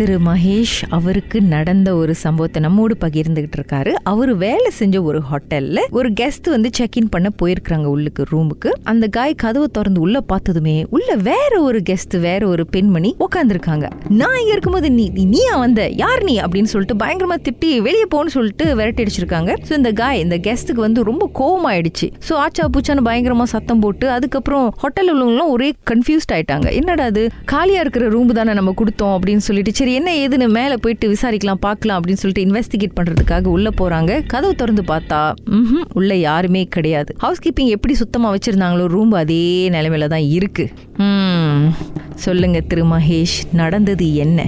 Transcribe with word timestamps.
திரு 0.00 0.18
மகேஷ் 0.26 0.82
அவருக்கு 0.88 1.40
நடந்த 1.40 1.94
ஒரு 1.94 2.14
சம்பவத்தை 2.14 2.62
நம்மோடு 2.62 2.96
பகிர்ந்துகிட்டு 3.00 3.52
இருக்காரு. 3.56 3.90
அவர் 4.02 4.36
வேலை 4.36 4.70
செஞ்ச 4.70 5.02
ஒரு 5.02 5.22
ஹோட்டல்ல 5.32 5.80
ஒரு 5.90 6.12
கெஸ்ட் 6.20 6.50
வந்து 6.50 6.68
செக் 6.72 6.96
இன் 6.96 7.08
பண்ண 7.08 7.28
போயிருக்காங்க 7.42 7.84
உள்ளுக்கு 7.84 8.24
ரூமுக்கு 8.32 8.68
அந்த 8.82 9.06
காய் 9.06 9.34
கதவை 9.34 9.68
திறந்து 9.72 10.00
உள்ள 10.00 10.20
பார்த்ததுமே 10.20 10.86
உள்ள 10.90 11.16
வேற 11.16 11.60
ஒரு 11.60 11.82
கெஸ்ட் 11.90 12.20
வேற 12.20 12.46
ஒரு 12.46 12.66
பெண்மணி 12.66 13.16
உட்காந்துருக்காங்க 13.18 13.90
நான் 14.08 14.38
இங்க 14.38 14.50
இருக்கும்போது 14.50 14.90
நீ 14.90 15.10
நீ- 15.14 15.26
நீயா 15.26 15.56
வந்த? 15.56 15.88
யார் 15.88 16.22
நீ? 16.22 16.40
அப்படின்னு 16.40 16.64
சொல்லிட்டு 16.64 17.04
பயங்கரமா 17.04 17.36
திட்டி 17.36 17.80
வெளியே 17.80 18.04
போன்னு 18.14 18.26
சொல்லிட்டு 18.26 18.76
விரட்டி 18.76 19.02
அடிச்சிருக்காங்க. 19.02 19.56
ஸோ 19.68 19.72
இந்த 19.72 19.92
காய் 19.92 20.20
இந்த 20.20 20.38
கெஸ்ட்டுக்கு 20.38 20.72
வந்து 20.72 21.04
ரொம்ப 21.04 21.30
கோவமாயிடுச்சு. 21.34 22.12
ஸோ 22.28 22.32
ஆச்சா 22.32 22.68
பூச்சான்னு 22.68 23.00
பயங்கரமா 23.04 23.42
சத்தம் 23.42 23.80
போட்டு 23.80 24.10
அதுக்கப்புறம் 24.10 24.74
ஹோட்டல் 24.76 25.16
உள்ளவங்களும் 25.16 25.48
ஒரே 25.48 25.72
கன்ஃபியூஸ்ட் 25.90 26.32
ஆயிட்டாங்க. 26.32 26.72
என்னடா 26.72 27.04
அது? 27.04 27.30
காலியா 27.44 27.80
இருக்கிற 27.80 28.08
ரூம் 28.08 28.26
தானே 28.26 28.52
நம்ம 28.52 28.74
கொடுத்தோம் 28.76 29.18
அப்படின்னு 29.18 29.36
சொல்லிட்டு 29.36 29.72
சரி 29.72 29.89
என்ன 29.92 30.10
ஏதுன்னு 30.14 30.48
மேலே 30.48 30.76
போயிட்டு 30.76 31.06
விசாரிக்கலாம் 31.12 31.60
பார்க்கலாம் 31.60 31.98
அப்படின்னு 32.00 32.22
சொல்லிட்டு 32.22 32.44
இன்வெஸ்டிகேட் 32.46 32.96
பண்றதுக்காக 32.98 33.46
உள்ள 33.46 33.68
போறாங்க. 33.80 34.26
கதவு 34.26 34.54
திறந்து 34.54 34.82
பார்த்தா 34.82 35.20
ம்ஹும், 35.50 35.84
உள்ள 35.92 36.16
யாருமே 36.16 36.64
கிடையாது. 36.64 37.14
ஹவுஸ் 37.18 37.42
கீப்பிங் 37.44 37.72
எப்படி 37.76 37.94
சுத்தமா 37.94 38.34
வச்சிருந்தாங்களோ 38.34 38.86
ரூம் 38.86 39.12
அதே 39.12 39.68
நிலைமையில 39.70 40.06
தான் 40.06 40.26
இருக்கு. 40.38 40.66
சொல்லுங்கள் 40.96 42.18
சொல்லுங்க 42.26 42.60
திரு 42.60 42.84
மகேஷ் 42.86 43.38
நடந்தது 43.52 44.14
என்ன? 44.14 44.40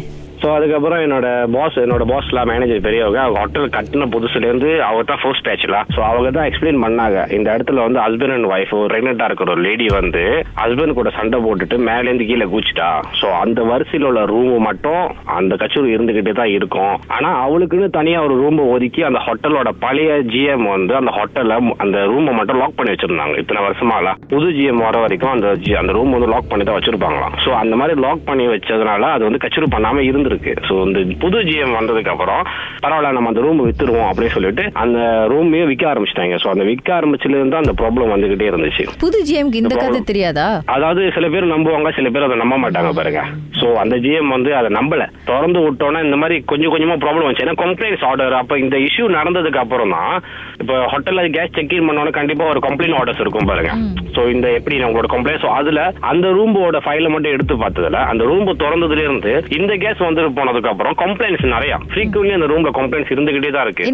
ஸோ 0.43 0.49
அதுக்கப்புறம் 0.57 1.03
என்னோட 1.07 1.27
பாஸ் 1.55 1.77
என்னோட 1.83 2.05
பாஸ்லாம் 2.13 2.49
மேனேஜர் 2.51 2.85
பெரியவங்க 2.87 3.19
அவங்க 3.25 3.39
ஹோட்டல் 3.43 3.69
கட்டின 3.75 4.07
புதுசுலேருந்து 4.15 4.71
அவங்க 4.87 5.03
தான் 5.11 5.21
ஃபர்ஸ்ட் 5.23 5.47
பேச்சுலாம் 5.49 5.89
ஸோ 5.95 6.01
அவங்க 6.11 6.29
தான் 6.37 6.49
எக்ஸ்பிளைன் 6.49 6.81
பண்ணாங்க. 6.85 7.19
இந்த 7.37 7.49
இடத்துல 7.55 7.83
வந்து 7.87 8.01
ஹஸ்பண்ட் 8.05 8.35
அண்ட் 8.37 8.51
ஒய்ஃப் 8.55 8.73
ஒரு 8.79 9.01
இருக்கிற 9.27 9.53
ஒரு 9.55 9.63
லேடி 9.67 9.87
வந்து 9.99 10.25
ஹஸ்பண்ட் 10.63 10.97
கூட 10.99 11.11
சண்டை 11.19 11.39
போட்டுட்டு 11.45 11.77
மேலேருந்து 11.89 12.27
கீழே 12.31 12.47
கூச்சிட்டா 12.55 12.89
ஸோ 13.21 13.29
அந்த 13.43 13.61
வரிசையில் 13.71 14.09
உள்ள 14.11 14.23
ரூம் 14.33 14.51
மட்டும் 14.69 15.03
அந்த 15.39 15.53
கச்சூர் 15.63 15.93
இருந்துகிட்டே 15.95 16.35
தான் 16.41 16.53
இருக்கும். 16.57 16.95
ஆனால் 17.17 17.39
அவளுக்குன்னு 17.45 17.89
தனியாக 17.99 18.27
ஒரு 18.29 18.35
ரூம் 18.43 18.61
ஒதுக்கி 18.75 19.03
அந்த 19.11 19.21
ஹோட்டலோட 19.27 19.71
பழைய 19.85 20.13
ஜிஎம் 20.33 20.67
வந்து 20.75 20.97
அந்த 21.01 21.13
ஹோட்டலில் 21.19 21.57
அந்த 21.85 21.99
ரூமை 22.13 22.35
மட்டும் 22.39 22.61
லாக் 22.63 22.77
பண்ணி 22.79 22.93
வச்சிருந்தாங்க. 22.95 23.37
இத்தனை 23.43 23.63
வருஷமால. 23.69 24.15
புது 24.33 24.49
ஜிஎம் 24.59 24.85
வர 24.87 24.99
வரைக்கும் 25.05 25.35
அந்த 25.37 25.49
அந்த 25.83 25.93
ரூம் 25.99 26.15
வந்து 26.17 26.31
லாக் 26.35 26.51
பண்ணி 26.53 26.67
தான் 26.71 26.79
வச்சிருப்பாங்களாம். 26.79 27.37
ஸோ 27.45 27.51
அந்த 27.63 27.75
மாதிரி 27.83 28.01
லாக் 28.07 28.27
பண்ணி 28.31 28.47
வச்சதுனால 28.55 29.11
அது 29.17 29.27
வந்து 29.29 29.43
கச்சூரி 29.45 29.71
பண்ணாம 29.77 30.05
இருந்திருக்கு 30.33 30.67
ஸோ 30.69 30.75
இந்த 30.87 31.01
புது 31.25 31.39
ஜிஎம் 31.49 31.77
வந்ததுக்கு 31.79 32.13
அப்புறம் 32.15 32.43
பரவாயில்ல 32.85 33.15
நம்ம 33.17 33.31
அந்த 33.33 33.43
ரூம் 33.47 33.61
வித்துருவோம் 33.67 34.09
அப்படின்னு 34.11 34.35
சொல்லிட்டு 34.37 34.65
அந்த 34.83 34.99
ரூமையும் 35.33 35.71
விற்க 35.71 35.85
ஆரம்பிச்சிட்டாங்க. 35.93 36.37
ஸோ 36.43 36.49
அந்த 36.55 36.65
விற்க 36.71 36.89
ஆரம்பிச்சதுல 36.99 37.41
இருந்து 37.41 37.61
அந்த 37.63 37.73
ப்ராப்ளம் 37.81 38.13
வந்துகிட்டே 38.15 38.49
இருந்துச்சு. 38.51 38.85
புது 39.05 39.19
ஜிஎம்க்கு 39.29 39.61
இந்த 39.63 39.77
கதை 39.83 40.01
தெரியாதா? 40.11 40.47
அதாவது 40.77 41.03
சில 41.17 41.29
பேர் 41.35 41.53
நம்புவாங்க 41.55 41.91
சில 41.99 42.09
பேர் 42.15 42.27
அதை 42.29 42.39
நம்ப 42.43 42.57
மாட்டாங்க 42.65 42.93
பாருங்க. 42.99 43.23
சோ 43.61 43.69
அந்த 43.83 43.97
ஜிஎம் 44.05 44.35
வந்து 44.37 44.51
அதை 44.61 44.71
நம்பல. 44.79 45.03
திறந்து 45.31 45.61
விட்டோன்னா 45.67 46.01
இந்த 46.07 46.17
மாதிரி 46.23 46.39
கொஞ்சம் 46.53 46.73
கொஞ்சமா 46.75 46.97
ப்ராப்ளம் 47.05 47.27
வந்துச்சு. 47.27 47.47
ஏன்னா 47.47 47.57
கம்ப்ளைண்ட்ஸ் 47.65 48.07
ஆர்டர் 48.11 48.39
அப்ப 48.41 48.59
இந்த 48.65 48.77
இஷ்யூ 48.89 49.07
நடந்ததுக்கு 49.19 49.63
அப்புறம் 49.65 49.95
தான் 49.97 50.15
இப்போ 50.63 50.75
ஹோட்டல்ல 50.93 51.27
கேஸ் 51.37 51.55
செக் 51.59 51.75
இன் 51.79 51.87
பண்ணோன்னா 51.89 52.15
கண்டிப்பா 52.21 52.45
ஒரு 52.53 52.63
கம்ப்ளைண்ட் 52.69 52.99
ஆர்டர்ஸ் 53.01 53.23
இருக்கும் 53.25 53.51
பாருங்க. 53.53 53.73
சோ 54.17 54.23
இந்த 54.35 54.47
எப்படி 54.59 54.81
உங்களோட 54.89 55.11
கம்ப்ளைண்ட் 55.15 55.45
ஸோ 55.47 55.51
அதுல 55.61 55.81
அந்த 56.13 56.27
ரூம்போட 56.39 56.79
ஃபைல 56.87 57.09
மட்டும் 57.15 57.35
எடுத்து 57.37 57.55
பார்த்ததுல 57.65 58.01
அந்த 58.13 58.23
ரூம் 58.31 58.51
திறந்ததுல 58.63 59.05
இருந்து 59.07 59.33
இந்த 59.59 59.73
கேஸ் 59.83 60.07
வந்து 60.07 60.22
போனதுக்கு 60.37 60.73
அப்புறம் 60.73 60.97
கம்ப்ளைண்ட்ஸ் 61.03 61.47
நிறைய. 61.55 61.73
ஃப்ரீக்வன்லி 61.93 62.33
அந்த 62.39 62.49
ரூம்ல 62.53 62.73
கம்ப்ளைண்ட்ஸ் 62.79 63.13
இருந்துகிட்டே 63.15 63.51
தான் 63.57 63.67
இருக்கு? 63.67 63.85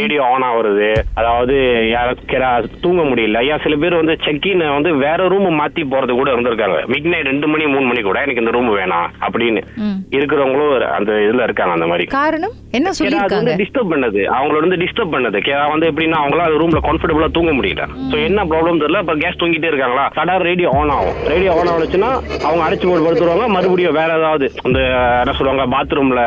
ரேடியோ 0.00 0.22
ஆன் 0.32 0.46
ஆகுறது 0.50 0.88
அதாவது 1.20 1.56
தூங்க 2.84 3.02
முடியல. 3.10 3.40
ஐயா 3.44 3.56
சில 3.64 3.76
பேர் 3.82 4.00
வந்து 4.00 4.16
செக்கின் 4.26 4.64
வந்து 4.76 4.90
வேற 5.04 5.28
ரூம் 5.32 5.48
மாத்தி 5.60 5.82
போறது 5.92 6.12
கூட 6.18 6.28
இருந்திருக்காங்க. 6.34 6.78
மிட் 6.94 7.08
நைட் 7.12 7.30
ரெண்டு 7.32 7.46
மணி 7.52 7.66
மூணு 7.74 7.86
மணி 7.90 8.02
கூட 8.08 8.18
எனக்கு 8.24 8.42
இந்த 8.44 8.54
ரூம் 8.56 8.70
வேணாம் 8.78 9.08
அப்படின்னு. 9.26 9.62
இருக்கிறவங்களும் 10.18 10.86
அந்த 10.98 11.12
இதுல 11.26 11.46
இருக்காங்க 11.48 11.76
அந்த 11.78 11.88
மாதிரி. 11.92 12.06
காரணம்? 12.18 12.54
என்ன 12.78 12.90
வந்து 13.34 13.58
டிஸ்டர்ப் 13.62 13.92
பண்ணது. 13.92 14.20
அவங்களோட 14.36 14.64
வந்து 14.66 14.82
டிஸ்டர்ப் 14.84 15.14
பண்ணது. 15.16 15.40
வந்து 15.72 15.88
எப்படின்னா 15.90 16.18
அவங்களால 16.22 16.58
ரூம்ல 16.62 16.80
கம்ஃபர்டபுளா 16.88 17.28
தூங்க 17.36 17.52
முடியல. 17.58 17.84
சோ 18.10 18.16
என்ன 18.28 18.44
ப்ராப்ளம் 18.50 18.80
தெரியல? 18.82 19.02
இப்ப 19.04 19.14
கேஸ் 19.22 19.40
தூங்கிட்டே 19.40 19.70
இருக்காங்களா? 19.72 20.04
சடா 20.16 20.34
ரேடியோ 20.48 20.70
ஆன் 20.80 20.92
ஆகும். 20.96 21.16
ரேடியோ 21.32 21.52
ஆன் 21.58 21.72
ஆனிச்சுன்னா 21.74 22.10
அவங்க 22.48 22.62
அடைச்சு 22.66 22.86
போட்டு 22.88 23.06
படுத்துருவாங்க. 23.06 23.46
மறுபடியும் 23.56 23.96
வேற 23.98 24.10
ஏதாவது 24.18 24.46
இந்த 24.68 24.80
என்ன 25.22 25.34
சொல்லுவாங்க 25.38 25.64
பாத்ரூம்ல 25.74 26.20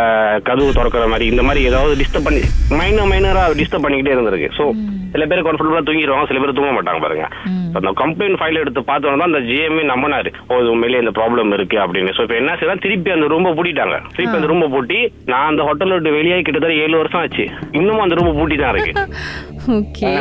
கதவு 0.47 0.75
திறக்கிற 0.77 1.05
மாதிரி 1.13 1.25
இந்த 1.31 1.43
மாதிரி 1.47 1.61
ஏதாவது 1.69 1.93
டிஸ்டர்ப் 2.01 2.27
பண்ணி 2.27 2.41
மைனர் 2.79 3.09
மைனரா 3.11 3.43
டிஸ்டர்ப் 3.59 3.85
பண்ணிக்கிட்டே 3.85 4.15
இருந்திருக்கு. 4.15 4.49
சோ 4.57 4.65
சில 5.13 5.25
பேர் 5.29 5.45
கம்ஃபர்டபுளா 5.47 5.81
தூங்கிடுவாங்க 5.87 6.27
சில 6.29 6.39
பேர் 6.41 6.57
தூங்க 6.57 6.71
மாட்டாங்க 6.75 7.01
பாருங்க. 7.05 7.25
அந்த 7.77 7.91
கம்ப்ளைண்ட் 8.01 8.39
ஃபைல் 8.39 8.61
எடுத்து 8.63 8.81
பார்த்தோன்னா 8.91 9.19
தான் 9.21 9.31
அந்த 9.31 9.41
ஜிஎம்ஏ 9.49 9.83
நம்பினாரு. 9.93 10.29
ஓ 10.49 10.59
இது 10.61 10.71
உண்மையிலேயே 10.75 11.03
இந்த 11.03 11.13
ப்ராப்ளம் 11.19 11.53
இருக்கு 11.57 11.77
அப்படின்னு. 11.85 12.13
சோ 12.17 12.21
இப்போ 12.25 12.35
என்ன 12.41 12.55
செய்யலாம் 12.57 12.83
திருப்பி 12.85 13.11
அந்த 13.17 13.27
ரூமை 13.33 13.51
பூட்டிட்டாங்க. 13.57 13.97
திருப்பி 14.17 14.37
அந்த 14.39 14.49
ரூமை 14.53 14.69
பூட்டி 14.75 14.99
நான் 15.31 15.49
அந்த 15.51 15.63
ஹோட்டல் 15.69 15.95
விட்டு 15.95 16.17
வெளியே 16.19 16.41
கிட்டத்தட்ட 16.41 16.83
ஏழு 16.85 16.97
வருஷம் 17.01 17.21
ஆச்சு. 17.21 17.45
இன்னமும் 17.79 18.05
அந்த 18.07 18.17
ரூமை 18.21 18.33
பூட்டி 18.39 18.57
தான் 18.63 18.73
இருக்கு. 18.75 18.93
ஓகே. 19.77 20.11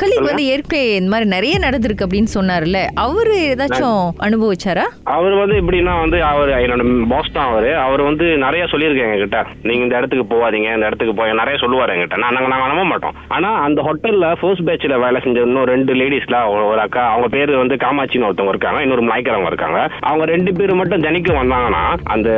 கலீக். 0.00 0.26
வந்து 0.28 0.44
ஏற்கனவே 0.52 0.82
இந்த 0.96 1.10
மாதிரி 1.12 1.26
நிறைய 1.34 1.54
நடந்திருக்கு 1.64 2.04
அப்படின்னு 2.06 2.30
சொன்னார்ல 2.34 2.80
அவரு 3.04 3.36
ஏதாச்சும் 3.52 4.02
அனுபவிச்சாரா? 4.26 4.84
அவர் 5.16 5.34
வந்து 5.40 5.56
எப்படின்னா 5.60 5.94
வந்து 6.00 6.18
அவர் 6.30 6.50
என்னோட 6.64 6.84
பாஸ் 7.12 7.32
தான் 7.36 7.48
அவரு. 7.50 7.70
அவர் 7.76 8.02
வந்து 8.08 8.26
நிறைய 8.44 8.64
சொல்லியிருக்காங்க 8.72 9.14
என்கிட்ட. 9.16 9.40
நீங்க 9.66 9.82
இந்த 9.84 9.98
இடத்துக்கு 9.98 10.26
போவாதீங்க 10.34 10.68
இந்த 10.76 10.86
இடத்துக்கு 10.90 11.14
போய் 11.20 11.38
நிறைய 11.40 11.58
சொல்லுவாரு 11.62 11.94
என்கிட்ட. 11.94 12.18
நான் 12.24 12.34
நாங்க 12.36 12.50
நாங்க 12.52 12.68
நம்ப 12.72 12.84
மாட்டோம். 12.84 13.16
ஆனா 13.28 13.50
அந்த 13.66 13.82
ஹோட்டல்ல 13.88 14.28
ஃபர்ஸ்ட் 14.40 14.66
பேட்ச்ல 14.68 14.98
வேலை 15.04 15.20
செஞ்ச 15.24 15.40
இன்னும் 15.48 15.68
ரெண்டு 15.72 15.94
லேடிஸ்ல 16.00 16.36
ஒரு 16.54 16.80
அக்கா 16.86 17.04
அவங்க 17.12 17.28
பேரு 17.36 17.58
வந்து 17.62 17.76
காமாட்சின்னு 17.84 18.28
ஒருத்தவங்க 18.28 18.54
இருக்காங்க 18.54 18.82
இன்னொரு 18.82 19.06
மலைக்கிறவங்க 19.10 19.52
இருக்காங்க. 19.52 19.80
அவங்க 20.00 20.24
ரெண்டு 20.34 20.52
பேரும் 20.52 20.80
மட்டும் 20.82 21.04
ஜனிக்கு 21.06 21.32
வந்தாங்கன்னா 21.40 21.84
அந்த 22.16 22.30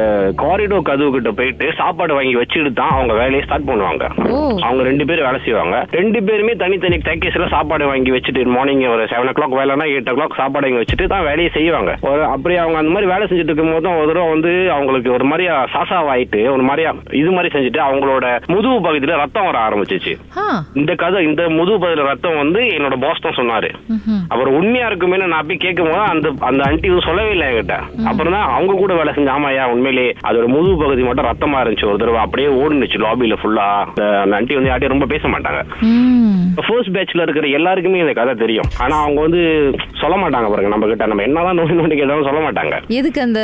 காரிடோர் 0.45 0.89
கதவு 0.91 1.11
கிட்ட 1.11 1.31
போயிட்டு 1.31 1.66
சாப்பாடு 1.81 2.15
வாங்கி 2.19 2.34
வச்சுட்டு 2.41 2.72
தான் 2.83 2.95
அவங்க 2.97 3.15
வேலையை 3.22 3.45
ஸ்டார்ட் 3.45 3.69
பண்ணுவாங்க. 3.71 4.05
அவங்க 4.66 4.83
ரெண்டு 4.91 5.05
பேரும் 5.05 5.28
வேலை 5.28 5.41
செய்வாங்க. 5.45 5.77
ரெண்டு 6.00 6.22
பேருமே 6.22 6.46
தனித்தனி 6.62 6.97
பேக்கேஜ்ல 7.07 7.47
சாப்பாடு 7.55 7.84
வாங்கி 7.91 8.11
வச்சுட்டு 8.15 8.43
மார்னிங் 8.57 8.83
ஒரு 8.95 9.05
செவன் 9.12 9.31
ஓ 9.31 9.34
கிளாக் 9.39 9.57
வேலைனா 9.59 9.87
எயிட் 9.93 10.11
ஓ 10.12 10.15
கிளாக் 10.19 10.39
சாப்பாடு 10.41 10.67
வாங்கி 10.67 10.81
வச்சுட்டு 10.83 11.07
தான் 11.12 11.27
வேலையை 11.29 11.51
செய்வாங்க. 11.57 11.93
ஒரு 12.11 12.23
அப்படி 12.34 12.55
அவங்க 12.62 12.79
அந்த 12.81 12.93
மாதிரி 12.95 13.11
வேலை 13.12 13.25
செஞ்சுட்டு 13.29 13.53
இருக்கும் 13.53 13.73
போது 13.75 13.87
தான் 13.87 13.99
ஒரு 14.01 14.09
தடவை 14.11 14.29
வந்து 14.34 14.53
அவங்களுக்கு 14.77 15.11
ஒரு 15.17 15.27
மாதிரியா 15.31 15.55
சாசாவாயிட்டு 15.75 16.41
ஒரு 16.55 16.65
மாதிரியா 16.69 16.93
இது 17.21 17.31
மாதிரி 17.37 17.53
செஞ்சுட்டு 17.55 17.81
அவங்களோட 17.87 18.27
முதுகு 18.55 18.79
பகுதியில 18.87 19.19
ரத்தம் 19.23 19.49
வர 19.49 19.59
ஆரம்பிச்சிச்சு. 19.67 20.15
இந்த 20.81 20.93
கதை 21.03 21.23
இந்த 21.29 21.43
முதுகு 21.59 21.79
பகுதியில 21.84 22.09
ரத்தம் 22.11 22.41
வந்து 22.43 22.63
என்னோட 22.77 22.97
பாஸ் 23.05 23.25
தான் 23.27 23.39
சொன்னாரு. 23.41 23.71
அவர் 24.34 24.51
உண்மையா 24.59 24.89
இருக்குமே 24.91 25.21
நான் 25.25 25.49
போய் 25.51 25.63
கேட்கும் 25.65 25.91
போது 25.93 26.03
அந்த 26.13 26.27
அந்த 26.51 26.61
ஆண்டி 26.69 26.91
வந்து 26.93 27.07
சொல்லவே 27.09 27.33
இல்லை 27.37 27.47
என்கிட்ட. 27.51 27.77
அப்புறம் 28.11 28.34
தான் 28.37 28.49
அவங்க 28.57 28.78
கூட 28.83 28.95
வேலை 29.01 29.15
செஞ்ச 29.19 29.31
ஆமாயா 29.37 29.65
உண்மையிலேயே 29.75 30.13
அதோட 30.28 30.47
முதுகு 30.57 30.77
பகுதி 30.84 31.03
மட்டும் 31.09 31.28
ரத்தமா 31.31 31.61
இருந்துச்சு 31.63 31.91
ஒரு 31.93 32.01
தடவை. 32.03 32.21
அப்படியே 32.25 32.49
ஓடுனுச்சு 32.61 33.05
லாபியில 33.07 33.39
ஃபுல்லா 33.43 33.69
அந்த 34.23 34.37
ஆண்டி 34.39 34.59
வந்து 34.59 34.71
யார்ட்டையும் 34.73 34.97
ரொம்ப 34.97 35.09
பேச 35.15 35.28
மாட்டாங்க. 35.34 35.63
ஃபர்ஸ்ட் 36.66 36.94
பேட்ச்ல 36.94 37.22
இருக்கிற 37.22 37.47
எல்லாருக்குமே 37.50 37.98
இந்த 37.98 38.12
கதை 38.12 38.34
தெரியும். 38.34 38.69
ஆனா 38.78 38.97
அவங்க 39.02 39.20
வந்து 39.20 39.42
சொல்ல 40.00 40.16
மாட்டாங்க 40.16 40.48
பாருங்க 40.48 40.69
நம்ம 40.69 40.86
கிட்ட. 40.86 41.06
நம்ம 41.06 41.22
என்னதான் 41.22 41.56
நோய் 41.56 41.78
நோண்டி 41.78 41.94
கேட்டாலும் 41.94 42.28
சொல்ல 42.28 42.41
மாட்டாங்க. 42.41 42.74
எதுக்கு 42.97 43.20
அந்த 43.20 43.41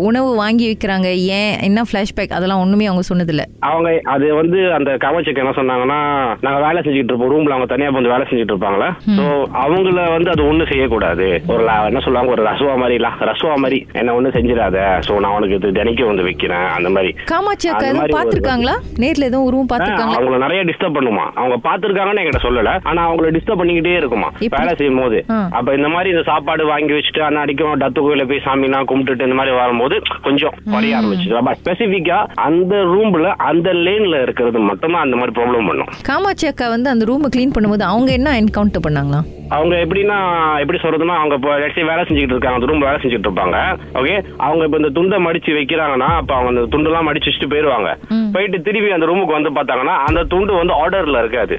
உணவு 0.00 0.34
வாங்கி 0.34 0.66
வைக்கிறாங்க? 0.66 1.08
ஏன்? 1.32 1.54
என்ன 1.62 1.84
ஃபிளாஷ்பேக் 1.88 2.32
அதெல்லாம் 2.32 2.60
ஒண்ணுமே 2.60 2.86
அவங்க 2.86 3.04
சொன்னதில்ல. 3.08 3.42
அவங்க 3.62 3.88
அது 4.06 4.34
வந்து 4.34 4.58
அந்த 4.72 4.90
கவச்சுக்கு 5.04 5.42
என்ன 5.44 5.54
சொன்னாங்கன்னா 5.56 5.98
நாங்க 6.42 6.58
வேலை 6.66 6.80
செஞ்சுட்டு 6.82 7.10
இருப்போம். 7.10 7.32
ரூம்ல 7.32 7.50
அவங்க 7.50 7.66
தனியா 7.66 7.90
வந்து 7.90 8.08
வேலை 8.08 8.26
செஞ்சுட்டு 8.26 8.54
இருப்பாங்களா? 8.54 8.88
சோ 9.18 9.24
அவங்கள 9.64 10.08
வந்து 10.10 10.30
அது 10.30 10.48
ஒண்ணும் 10.48 10.70
செய்யக்கூடாது. 10.72 11.28
ஒரு 11.48 11.62
என்ன 11.90 12.00
சொல்லுவாங்க? 12.00 12.30
ஒரு 12.30 12.44
ரசுவா 12.44 12.76
மாதிரி 12.76 12.94
இல்ல. 12.94 13.08
ரசுவா 13.30 13.56
மாதிரி 13.56 13.80
என்ன 13.94 14.14
ஒண்ணும் 14.14 14.32
செஞ்சிடாத. 14.32 14.76
சோ 15.06 15.18
நான் 15.20 15.36
உனக்கு 15.38 15.54
இது 15.54 15.72
தினைக்கும் 15.72 16.10
வந்து 16.10 16.22
வைக்கிறேன். 16.22 16.68
அந்த 16.70 16.88
மாதிரி. 16.88 17.10
காமாட்சி 17.24 17.68
அக்கா 17.68 17.86
எதுவும் 17.86 18.14
பார்த்திருக்காங்களா 18.16 18.74
நேர்ல 18.98 19.24
எதுவும் 19.24 19.46
உருவம் 19.46 19.66
ஆ, 19.66 19.70
பார்த்திருக்காங்களா 19.72 20.18
அவங்கள 20.18 20.38
நிறைய 20.38 20.62
டிஸ்டர்ப் 20.64 20.96
பண்ணுமா? 20.98 21.24
அவங்க 21.34 21.56
பாத்துருக்காங்கன்னு 21.66 22.19
என்கிட்ட 22.20 22.42
சொல்லல. 22.46 22.72
ஆனா 22.90 23.00
அவங்கள 23.06 23.30
டிஸ்டர்ப் 23.36 23.60
பண்ணிக்கிட்டே 23.60 23.94
இருக்குமா? 23.96 24.28
வேலை 24.56 24.72
செய்யும் 24.74 25.00
போது. 25.02 25.18
அப்ப 25.58 25.74
இந்த 25.78 25.88
மாதிரி 25.88 26.12
இந்த 26.14 26.24
சாப்பாடு 26.30 26.64
வாங்கி 26.70 26.92
வச்சுட்டு 26.96 27.22
அண்ணா 27.26 27.44
அடிக்கும் 27.44 27.80
டத்து 27.82 28.04
கோயில 28.06 28.26
போய் 28.30 28.44
சாமினா 28.46 28.80
கும்பிட்டுட்டு 28.90 29.26
இந்த 29.28 29.38
மாதிரி 29.40 29.54
வரும்போது 29.56 29.96
கொஞ்சம் 30.22 30.54
குறைய 30.72 30.98
ஆரம்பிச்சு 30.98 31.36
ரொம்ப 31.38 31.54
ஸ்பெசிபிக்கா 31.60 32.18
அந்த 32.48 32.74
ரூம்ல 32.92 33.28
அந்த 33.50 33.68
லேன்ல 33.84 34.22
இருக்கிறது 34.22 34.58
மட்டும்தான் 34.68 35.04
அந்த 35.06 35.16
மாதிரி 35.16 35.34
ப்ராப்ளம் 35.38 35.68
பண்ணும். 35.70 35.90
காமாட்சி 36.08 36.46
அக்கா 36.46 36.68
வந்து 36.68 36.90
அந்த 36.90 37.04
ரூமை 37.04 37.30
க்ளீன் 37.34 37.54
பண்ணும்போது 37.56 37.86
அவங்க 37.90 38.10
என்ன 38.12 38.34
என்கவுண்டர் 38.40 38.86
பண்ணாங்களா 38.86 39.20
அவங்க 39.56 39.74
எப்படின்னா 39.84 40.18
எப்படி 40.62 40.78
சொல்றதுன்னா 40.82 41.16
அவங்க 41.20 41.34
இப்போ 41.38 41.52
say 41.76 41.84
வேலை 41.90 42.02
செஞ்சுக்கிட்டு 42.06 42.34
இருக்காங்க 42.36 42.58
அந்த 42.58 42.68
ரூம் 42.70 42.86
வேலை 42.86 42.98
செஞ்சுட்டு 43.02 43.28
இருப்பாங்க. 43.28 43.58
ஓகே 44.00 44.14
அவங்க 44.46 44.62
இப்போ 44.66 44.78
இந்த 44.82 44.90
துண்டை 44.98 45.18
மடிச்சு 45.26 45.56
வைக்கிறாங்கன்னா 45.58 46.10
அப்ப 46.20 46.34
அவங்க 46.36 46.50
அந்த 46.52 46.64
துண்டெல்லாம் 46.72 47.06
மடிச்சு 47.08 47.28
வச்சுட்டு 47.28 47.50
போயிருவாங்க. 47.52 47.90
போயிட்டு 48.34 48.58
திரும்பி 48.66 48.96
அந்த 48.96 49.08
ரூமுக்கு 49.10 49.38
வந்து 49.38 49.52
பார்த்தாங்கன்னா 49.58 49.96
அந்த 50.08 50.22
துண்டு 50.32 50.60
வந்து 50.60 50.74
ஆர்டர்ல 50.82 51.22
இருக்காது. 51.24 51.56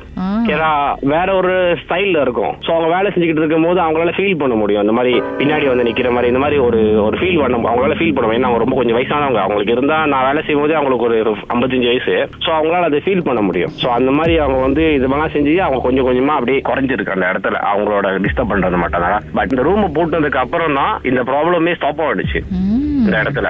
ஏன்னா 0.54 0.70
வேற 1.14 1.28
ஒரு 1.40 1.54
ஸ்டைல்ல 1.82 2.22
இருக்கும். 2.26 2.54
சோ 2.66 2.70
அவங்க 2.76 2.90
வேலை 2.96 3.08
செஞ்சுக்கிட்டு 3.14 3.44
இருக்கும் 3.44 3.68
போது 3.70 3.82
அவங்களால 3.86 4.14
ஃபீல் 4.18 4.40
பண்ண 4.44 4.56
முடியும். 4.62 4.84
இந்த 4.86 4.96
மாதிரி 5.00 5.14
பின்னாடி 5.42 5.66
வந்து 5.72 5.88
நிக்கிற 5.90 6.12
மாதிரி 6.16 6.32
இந்த 6.34 6.44
மாதிரி 6.44 6.60
ஒரு 6.68 6.80
ஒரு 7.08 7.18
ஃபீல் 7.22 7.40
பண்ண 7.42 7.60
அவங்களால 7.72 7.98
ஃபீல் 8.00 8.16
பண்ண 8.16 8.38
ஏன்னா 8.38 8.50
அவங்க 8.50 8.64
ரொம்ப 8.66 8.78
கொஞ்சம் 8.80 8.98
வயசானவங்க. 9.00 9.42
அவங்களுக்கு 9.46 9.76
இருந்தா 9.78 10.00
நான் 10.14 10.26
வேலை 10.30 10.44
செய்யும் 10.46 10.64
போது 10.66 10.78
அவங்களுக்கு 10.80 11.08
ஒரு 11.10 11.36
ஐம்பத்தஞ்சு 11.56 11.92
வயசு. 11.92 12.16
சோ 12.46 12.50
அவங்களால 12.58 12.90
அதை 12.92 13.02
ஃபீல் 13.06 13.28
பண்ண 13.30 13.44
முடியும். 13.50 13.74
சோ 13.84 13.90
அந்த 13.98 14.12
மாதிரி 14.20 14.36
அவங்க 14.46 14.60
வந்து 14.68 14.86
இதெல்லாம் 14.98 15.34
செஞ்சு 15.38 15.56
அவங்க 15.68 15.82
கொஞ்சம் 15.88 16.10
கொஞ்சமா 16.10 16.36
அப்படியே 16.40 16.62
குறைஞ்சிருக்கு 16.72 17.16
அந்த 17.18 17.28
இடத்துல. 17.34 17.60
அவங்க 17.72 17.81
அவங்களோட 17.82 18.08
டிஸ்டர்ப் 18.26 18.52
பண்றது 18.54 18.78
மட்டும் 18.84 19.06
தான். 19.08 19.24
பட் 19.38 19.52
இந்த 19.54 19.64
ரூம் 19.68 19.86
போட்டதுக்கு 19.98 20.44
அப்புறம் 20.44 20.78
தான் 20.82 20.94
இந்த 21.10 21.22
ப்ராப்ளமே 21.30 21.76
ஸ்டாப் 21.80 22.02
ஆயிடுச்சு. 22.08 22.42
இந்த 23.06 23.16
இடத்துல. 23.22 23.48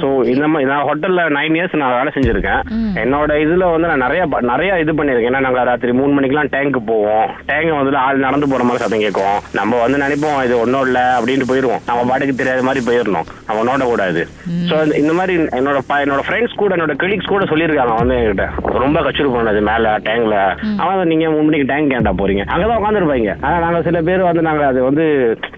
சோ 0.00 0.06
இந்த 0.32 0.46
மாதிரி 0.52 0.68
நான் 0.70 0.86
ஹோட்டல்ல 0.88 1.22
நைன் 1.36 1.54
இயர்ஸ் 1.58 1.76
நான் 1.82 1.94
வேலை 1.98 2.10
செஞ்சிருக்கேன். 2.16 2.62
என்னோட 3.02 3.30
இதுல 3.44 3.68
வந்து 3.74 3.90
நான் 3.90 4.02
நிறைய 4.04 4.22
நிறைய 4.50 4.70
இது 4.82 4.92
பண்ணிருக்கேன் 4.98 5.30
ஏன்னா 5.30 5.44
நாங்க 5.46 5.62
ராத்திரி 5.68 5.92
மூணு 6.00 6.12
மணிக்கெல்லாம் 6.16 6.50
டேங்க் 6.54 6.78
போவோம். 6.90 7.30
டேங்க் 7.50 7.76
வந்து 7.78 8.00
ஆள் 8.06 8.24
நடந்து 8.26 8.50
போற 8.52 8.64
மாதிரி 8.68 8.82
சத்தம் 8.82 9.04
கேட்கும். 9.04 9.38
நம்ம 9.58 9.78
வந்து 9.84 10.02
நினைப்போம் 10.04 10.38
இது 10.46 10.54
ஒன்றும் 10.64 10.84
இல்ல 10.88 10.98
அப்படின்ட்டு 11.18 11.50
போயிருவோம் 11.52 11.82
நம்ம 11.88 12.02
பாட்டுக்கு 12.10 12.38
தெரியாத 12.40 12.64
மாதிரி 12.68 12.82
போயிடணும். 12.88 13.28
நம்ம 13.48 13.64
நோட்ட 13.68 13.86
கூடாது. 13.92 14.24
சோ 14.70 14.74
இந்த 15.02 15.14
மாதிரி 15.20 15.34
என்னோட 15.60 15.78
என்னோட 16.04 16.22
ஃப்ரெண்ட்ஸ் 16.28 16.58
கூட 16.62 16.70
என்னோட 16.78 16.96
கிளிக்ஸ் 17.04 17.32
கூட 17.32 17.44
சொல்லியிருக்காங்க 17.52 17.96
வந்து 18.02 18.18
என்கிட்ட. 18.20 18.46
ரொம்ப 18.84 18.98
கச்சிரு 19.06 19.34
பண்ணது 19.36 19.62
மேல 19.70 19.96
டேங்க்ல 20.08 20.36
அவன் 20.82 21.10
நீங்க 21.12 21.26
மூணு 21.34 21.46
மணிக்கு 21.48 21.70
டேங்க் 21.72 21.96
ஏன்டா 21.98 22.14
போறீங்க? 22.20 22.44
அங்கதான் 22.52 22.78
உட்காந்துருப்பாங்க 22.80 23.34
ஆனா 23.48 23.69
நாங்க 23.70 23.88
சில 23.88 23.98
பேர் 24.06 24.22
வந்து 24.28 24.42
நாங்க 24.46 24.62
அது 24.66 24.80
வந்து 24.86 25.04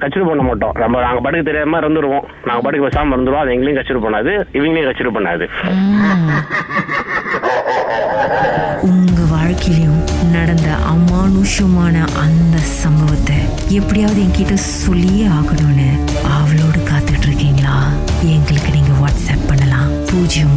கச்சிடு 0.01 0.25
பண்ண 0.27 0.43
மாட்டோம். 0.49 0.75
நம்ம 0.83 1.01
நாங்க 1.05 1.21
பாட்டுக்கு 1.25 1.47
தெரியாம 1.49 1.79
இருந்துருவோம். 1.83 2.25
நாங்க 2.49 2.61
பாட்டுக்கு 2.65 2.87
பேசாம 2.87 3.15
இருந்துருவோம். 3.15 3.43
அது 3.43 3.55
எங்களையும் 3.55 3.79
கச்சிடு 3.79 4.03
பண்ணாது. 4.07 4.33
இவங்களையும் 4.59 4.89
கச்சிடு 4.89 5.13
பண்ணாது. 5.17 5.45
உங்க 8.89 9.21
வாழ்க்கையிலும் 9.31 10.03
நடந்த 10.37 10.69
அமானுஷமான 10.93 11.97
அந்த 12.25 12.57
சம்பவத்தை 12.83 13.39
எப்படியாவது 13.79 14.21
என்கிட்ட 14.27 14.57
சொல்லியே 14.85 15.27
ஆகணும்னு 15.39 15.91
அவளோடு 16.39 16.81
காத்துட்டு 16.91 17.27
இருக்கீங்களா? 17.29 17.77
எங்களுக்கு 18.37 18.73
நீங்க 18.79 18.95
வாட்ஸ்அப் 19.03 19.49
பண்ணலாம். 19.49 19.89
பூஜ்ஜியம் 20.11 20.57